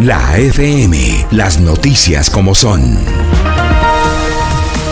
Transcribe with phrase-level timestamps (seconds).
[0.00, 2.96] La FM, las noticias como son.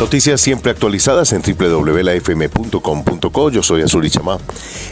[0.06, 3.50] Noticias siempre actualizadas en www.lafm.com.co.
[3.50, 4.38] Yo soy Azuri Chamá.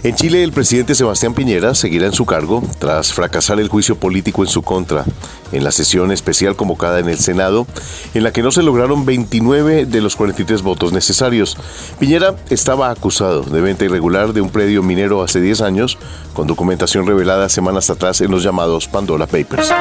[0.03, 4.43] En Chile, el presidente Sebastián Piñera seguirá en su cargo tras fracasar el juicio político
[4.43, 5.05] en su contra
[5.53, 7.67] en la sesión especial convocada en el Senado,
[8.13, 11.57] en la que no se lograron 29 de los 43 votos necesarios.
[12.01, 15.97] Piñera estaba acusado de venta irregular de un predio minero hace 10 años,
[16.33, 19.73] con documentación revelada semanas atrás en los llamados Pandora Papers.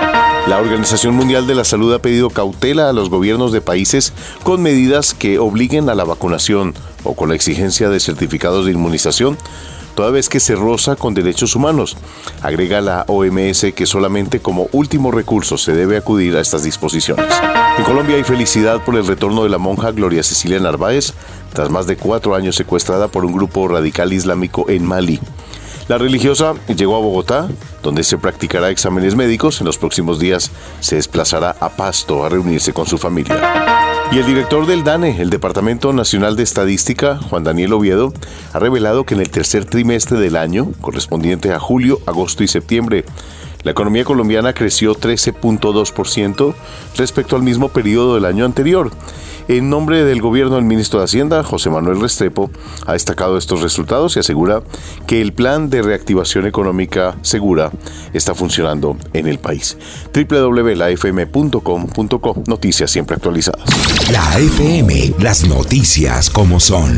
[0.47, 4.61] La Organización Mundial de la Salud ha pedido cautela a los gobiernos de países con
[4.61, 6.73] medidas que obliguen a la vacunación
[7.05, 9.37] o con la exigencia de certificados de inmunización
[9.95, 11.95] toda vez que se roza con derechos humanos.
[12.41, 17.33] Agrega la OMS que solamente como último recurso se debe acudir a estas disposiciones.
[17.77, 21.13] En Colombia hay felicidad por el retorno de la monja Gloria Cecilia Narváez,
[21.53, 25.21] tras más de cuatro años secuestrada por un grupo radical islámico en Mali.
[25.87, 27.47] La religiosa llegó a Bogotá,
[27.81, 29.61] donde se practicará exámenes médicos.
[29.61, 33.92] En los próximos días se desplazará a Pasto a reunirse con su familia.
[34.11, 38.13] Y el director del DANE, el Departamento Nacional de Estadística, Juan Daniel Oviedo,
[38.51, 43.05] ha revelado que en el tercer trimestre del año, correspondiente a julio, agosto y septiembre,
[43.63, 46.53] la economía colombiana creció 13.2%
[46.97, 48.91] respecto al mismo periodo del año anterior.
[49.47, 52.49] En nombre del gobierno, el ministro de Hacienda, José Manuel Restrepo,
[52.85, 54.63] ha destacado estos resultados y asegura
[55.05, 57.69] que el plan de reactivación económica segura
[58.13, 59.77] está funcionando en el país.
[60.13, 63.63] www.lafm.com.co Noticias siempre actualizadas.
[64.11, 66.95] La FM, las noticias como son.